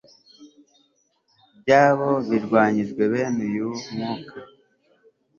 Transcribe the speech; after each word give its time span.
byabo 1.59 2.09
birwanyijwe 2.29 3.01
Bene 3.11 3.41
uyu 3.49 3.69
mwuka 3.91 4.37